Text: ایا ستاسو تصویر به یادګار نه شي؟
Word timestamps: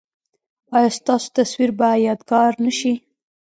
ایا 0.75 0.89
ستاسو 0.97 1.27
تصویر 1.37 1.69
به 1.77 1.89
یادګار 2.05 2.51
نه 2.63 2.71
شي؟ 2.79 2.93